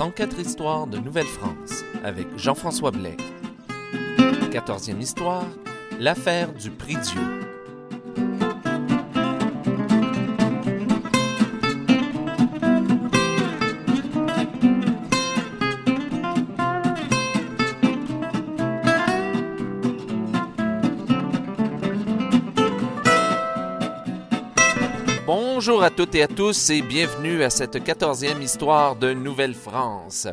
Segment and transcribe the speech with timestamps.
[0.00, 3.18] 104 histoires de Nouvelle-France avec Jean-François Blais.
[4.50, 5.44] 14e histoire,
[5.98, 7.20] l'affaire du prix Dieu.
[25.60, 30.26] Bonjour à toutes et à tous et bienvenue à cette quatorzième histoire de Nouvelle-France.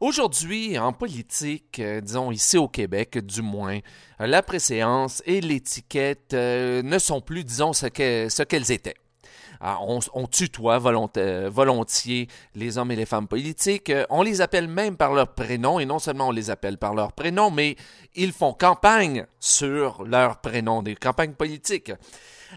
[0.00, 3.78] Aujourd'hui, en politique, euh, disons ici au Québec du moins,
[4.20, 8.96] euh, la préséance et l'étiquette euh, ne sont plus, disons, ce qu'elles étaient.
[9.62, 13.90] Ah, on, on, tutoie volontiers les hommes et les femmes politiques.
[14.10, 17.14] On les appelle même par leur prénom, et non seulement on les appelle par leur
[17.14, 17.76] prénom, mais
[18.14, 21.92] ils font campagne sur leur prénom, des campagnes politiques.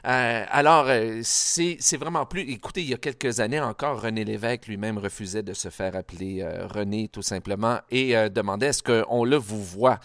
[0.06, 2.42] Euh, alors, euh, c'est vraiment plus.
[2.42, 6.42] Écoutez, il y a quelques années encore, René Lévesque lui-même refusait de se faire appeler
[6.42, 10.00] euh, René, tout simplement, et demandait est-ce qu'on le vous voit.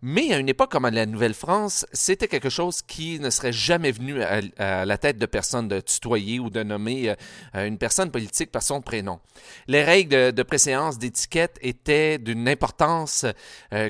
[0.00, 3.90] Mais à une époque comme à la Nouvelle-France, c'était quelque chose qui ne serait jamais
[3.90, 7.16] venu à, la tête de personne de tutoyer ou de nommer
[7.52, 9.18] une personne politique par son prénom.
[9.66, 13.26] Les règles de, de préséance d'étiquette étaient d'une importance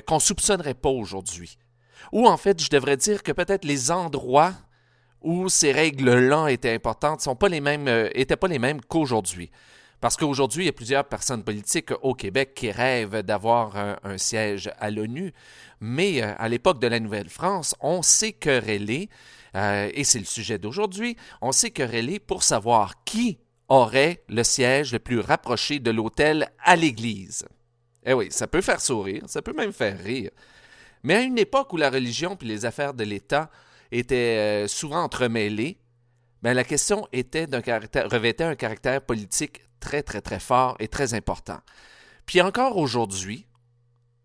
[0.07, 1.59] qu'on soupçonnerait pas aujourd'hui.
[2.11, 4.53] Ou en fait, je devrais dire que peut-être les endroits
[5.21, 9.51] où ces règles-là étaient importantes sont pas les mêmes, euh, pas les mêmes qu'aujourd'hui.
[10.01, 14.71] Parce qu'aujourd'hui, il y a plusieurs personnes politiques au Québec qui rêvent d'avoir un, siège
[14.79, 15.33] à l'ONU,
[15.81, 19.09] mais euh, à l'époque de la Nouvelle-France, on s'est querellé,
[19.55, 24.93] euh, et c'est le sujet d'aujourd'hui, on s'est querellé pour savoir qui aurait le siège
[24.93, 27.45] le plus rapproché de l'hôtel à l'Église.
[28.05, 30.31] Eh oui, ça peut faire sourire, ça peut même faire rire.
[31.03, 33.49] Mais à une époque où la religion puis les affaires de l'État
[33.91, 35.79] était euh, souvent entremêlés,
[36.43, 40.87] mais la question était d'un caractère, revêtait un caractère politique très, très, très fort et
[40.87, 41.59] très important.
[42.25, 43.45] Puis encore aujourd'hui,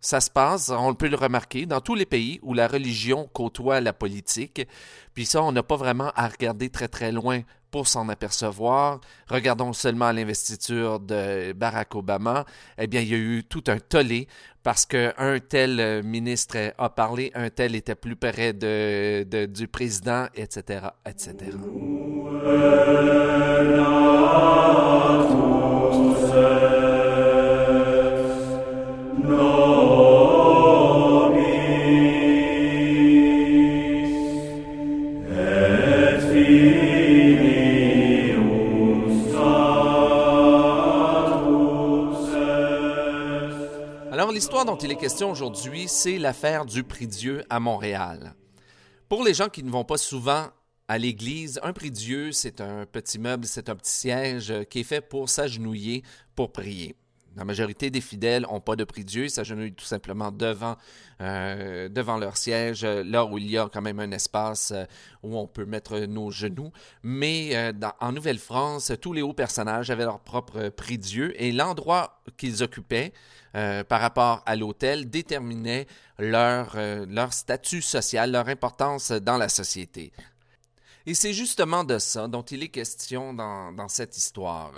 [0.01, 3.81] ça se passe, on peut le remarquer, dans tous les pays où la religion côtoie
[3.81, 4.67] la politique.
[5.14, 7.41] Puis ça, on n'a pas vraiment à regarder très très loin
[7.74, 9.01] pour s'en apercevoir.
[9.27, 12.45] Regardons seulement l'investiture de Barack Obama.
[12.79, 14.29] Eh bien, il y a eu tout un tollé
[14.62, 20.27] parce qu'un tel euh, ministre a parlé, un tel était plus près de, du président,
[20.36, 21.34] etc., etc.
[44.23, 48.35] l'histoire dont il est question aujourd'hui, c'est l'affaire du prix Dieu à Montréal.
[49.08, 50.47] Pour les gens qui ne vont pas souvent
[50.86, 54.85] à l'église, un prix Dieu, c'est un petit meuble, c'est un petit siège qui est
[54.85, 56.05] fait pour s'agenouiller,
[56.36, 56.97] pour prier.
[57.36, 60.77] La majorité des fidèles n'ont pas de prix Dieu, ils s'agenouillent tout simplement devant,
[61.20, 61.89] euh,
[62.20, 64.84] leur siège, là où il y a quand même un espace euh,
[65.22, 66.70] où on peut mettre nos genoux.
[67.02, 72.20] Mais euh, en Nouvelle-France, tous les hauts personnages avaient leur propre prix Dieu et l'endroit
[72.36, 73.12] qu'ils occupaient
[73.56, 75.86] euh, par rapport à l'hôtel déterminait
[76.18, 80.12] leur, euh, statut social, leur importance dans la société.
[81.06, 84.72] Et c'est justement de ça dont il est question dans cette histoire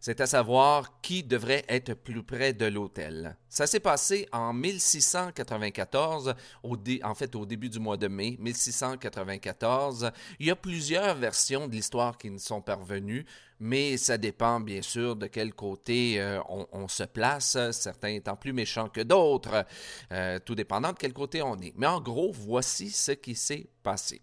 [0.00, 3.36] c'est à savoir qui devrait être plus près de l'hôtel.
[3.48, 10.10] Ça s'est passé en 1694, au en fait au début du mois de mai 1694.
[10.38, 13.24] Il y a plusieurs versions de l'histoire qui nous sont parvenues,
[13.58, 18.52] mais ça dépend bien sûr de quel côté euh, on, se place, certains étant plus
[18.52, 19.64] méchants que d'autres,
[20.12, 21.72] euh, tout dépendant de quel côté on est.
[21.76, 24.20] Mais en gros, voici ce qui s'est passé.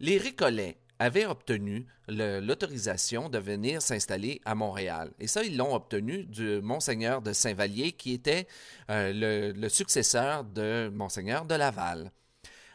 [0.00, 5.12] Les Récollets avaient obtenu l'autorisation de venir s'installer à Montréal.
[5.18, 8.46] Et ça, ils l'ont obtenu du Monseigneur de Saint-Vallier, qui était
[8.90, 12.10] euh, le, successeur de Monseigneur de Laval.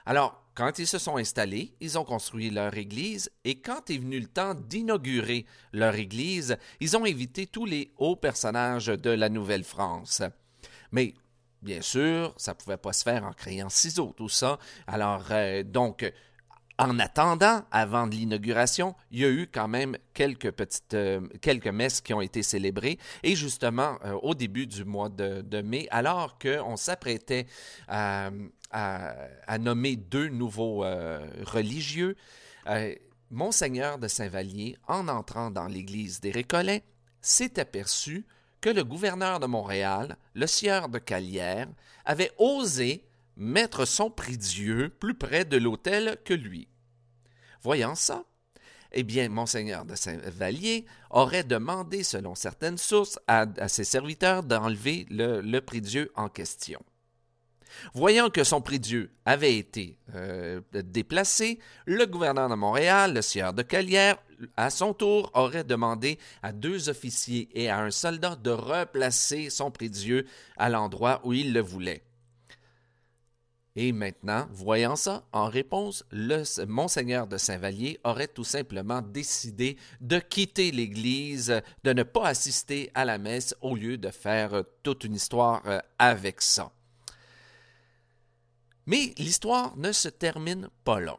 [0.06, 4.19] Alors, quand ils se sont installés, ils ont construit leur église et quand est venu
[4.19, 10.23] le temps d'inaugurer leur église, ils ont invité tous les hauts personnages de la Nouvelle-France.
[10.91, 11.14] Mais
[11.61, 14.59] bien sûr, ça ne pouvait pas se faire en créant ciseaux, tout ça.
[14.88, 16.11] Alors, euh, donc,
[16.79, 21.67] en attendant, avant de l'inauguration, il y a eu quand même quelques petites, euh, quelques
[21.67, 22.97] messes qui ont été célébrées.
[23.22, 27.47] Et justement, euh, au début du mois de, mai, alors qu'on s'apprêtait
[27.90, 28.31] à,
[29.59, 32.16] nommer deux nouveaux euh, religieux,
[33.29, 36.84] Monseigneur de Saint-Vallier, en entrant dans l'église des Récollets,
[37.22, 38.25] s'est aperçu
[38.61, 41.67] que le gouverneur de Montréal, le sieur de Calière,
[42.05, 43.03] avait osé
[43.40, 46.68] mettre son prie-dieu plus près de l'autel que lui.
[47.62, 48.26] Voyant ça,
[48.91, 55.59] eh bien, Monseigneur de Saint-Vallier aurait demandé, selon certaines sources, à, ses serviteurs d'enlever le,
[55.59, 56.82] prie-dieu en question.
[57.94, 63.62] Voyant que son prie-dieu avait été euh, déplacé, le gouverneur de Montréal, le sieur de
[63.62, 64.18] Calière,
[64.58, 69.70] à son tour, aurait demandé à deux officiers et à un soldat de replacer son
[69.70, 70.26] prie-dieu
[70.58, 72.09] à l'endroit où il le voulait.
[73.76, 80.20] Et maintenant, voyant ça, en réponse, le monseigneur de Saint-Vallier aurait tout simplement décidé de
[80.20, 85.16] quitter l'Église, de ne pas assister à la messe au lieu de faire toute une
[85.16, 86.72] histoire euh, avec ça.
[88.88, 91.18] Mais l'histoire ne se termine pas là,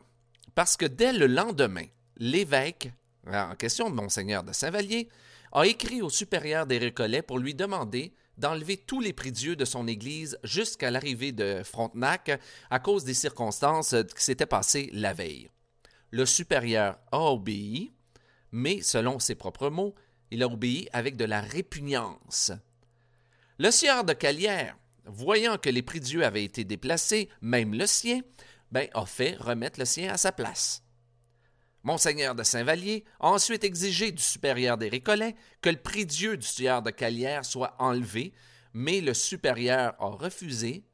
[0.56, 1.86] parce que dès le lendemain,
[2.16, 2.92] l'évêque,
[3.26, 5.08] en question de Monseigneur de Saint-Vallier,
[5.52, 9.86] a écrit au supérieur des Récollets pour lui demander d'enlever tous les prix-dieux de son
[9.86, 12.40] église jusqu'à l'arrivée de Frontenac
[12.70, 15.50] à cause des circonstances qui s'étaient passées la veille.
[16.10, 17.92] Le supérieur a obéi,
[18.50, 19.94] mais selon ses propres mots,
[20.30, 22.50] il a obéi avec de la répugnance.
[23.58, 28.22] Le sieur de Calière, voyant que les prix Dieu avaient été déplacés, même le sien,
[28.72, 30.82] ben, a fait remettre le sien à sa place.
[31.82, 36.46] Monseigneur de Saint-Vallier a ensuite exigé du supérieur des Récollets que le prix Dieu du
[36.46, 38.32] sieur de Calière soit enlevé,
[38.74, 40.84] mais le supérieur a refusé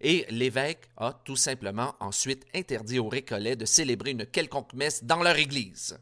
[0.00, 5.22] et l'évêque a tout simplement ensuite interdit aux Récollets de célébrer une quelconque messe dans
[5.22, 5.98] leur église.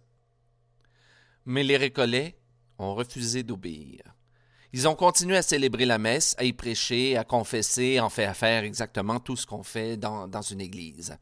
[1.47, 2.37] Mais les Récollets
[2.79, 4.03] ont refusé d'obéir.
[4.73, 8.35] Ils ont continué à célébrer la messe, à y prêcher, à confesser, en fait à
[8.35, 11.17] faire exactement tout ce qu'on fait dans, une église.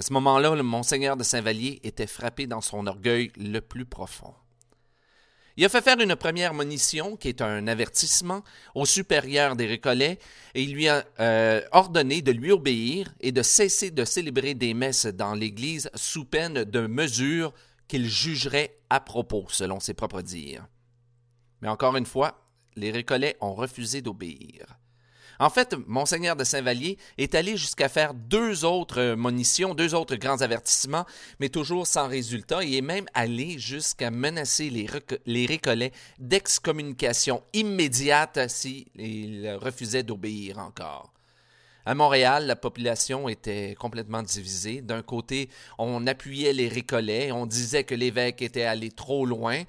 [0.00, 4.32] À ce moment-là, le monseigneur de Saint-Vallier était frappé dans son orgueil le plus profond.
[5.58, 8.42] Il a fait faire une première monition, qui est un avertissement,
[8.74, 10.18] au supérieur des Récollets,
[10.54, 14.72] et il lui a euh, ordonné de lui obéir et de cesser de célébrer des
[14.72, 17.52] messes dans l'Église sous peine de mesures
[17.86, 20.66] qu'il jugerait à propos, selon ses propres dires.
[21.60, 22.42] Mais encore une fois,
[22.74, 24.79] les Récollets ont refusé d'obéir.
[25.40, 30.42] En fait, Monseigneur de Saint-Vallier est allé jusqu'à faire deux autres monitions, deux autres grands
[30.42, 31.06] avertissements,
[31.40, 34.86] mais toujours sans résultat, et est même allé jusqu'à menacer les,
[35.24, 41.10] les Récollets d'excommunication immédiate s'ils refusaient d'obéir encore.
[41.86, 44.82] À Montréal, la population était complètement divisée.
[44.82, 45.48] D'un côté,
[45.78, 49.62] on appuyait les Récollets, on disait que l'évêque était allé trop loin.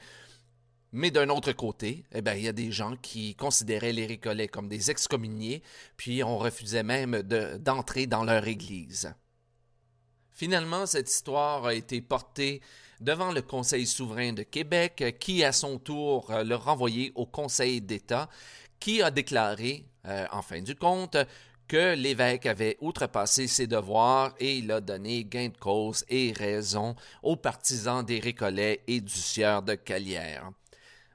[0.94, 4.50] Mais d'un autre côté, eh bien, il y a des gens qui considéraient les Récollets
[4.50, 5.64] comme des excommuniés,
[5.96, 9.14] puis on refusait même d'entrer dans leur église.
[10.32, 12.62] Finalement, cette histoire a été portée
[13.00, 18.30] devant le Conseil souverain de Québec, qui à son tour le renvoyé au Conseil d'État,
[18.80, 21.16] qui a déclaré, euh, en fin du compte,
[21.68, 26.96] que l'évêque avait outrepassé ses devoirs et il a donné gain de cause et raison
[27.24, 30.52] aux partisans des Récollets et du sieur de Calière.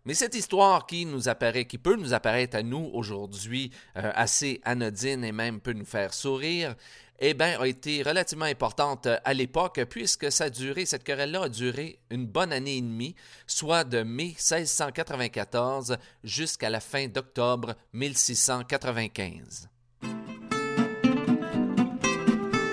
[0.06, 4.60] Mais cette histoire qui nous apparaît, qui peut nous apparaître à nous aujourd'hui euh, assez
[4.64, 6.76] anodine et même peut nous faire sourire,
[7.18, 11.98] eh bien, a été relativement importante à l'époque, puisque ça a cette querelle-là a duré
[12.10, 13.16] une bonne année et demie,
[13.48, 19.68] soit de mai 1694 jusqu'à la fin d'octobre 1695.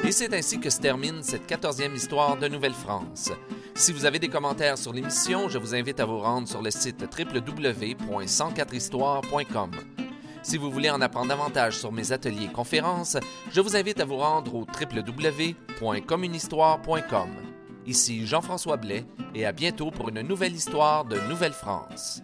[0.06, 3.32] Et c'est ainsi que se termine cette quatorzième histoire de Nouvelle-France.
[3.76, 6.70] Si vous avez des commentaires sur l'émission, je vous invite à vous rendre sur le
[6.70, 9.72] site www.104histoire.com.
[10.44, 13.18] Si vous voulez en apprendre davantage sur mes ateliers et conférences,
[13.52, 17.30] je vous invite à vous rendre au www.communhistoire.com.
[17.88, 22.22] Ici Jean-François Blais et à bientôt pour une nouvelle histoire de Nouvelle-France.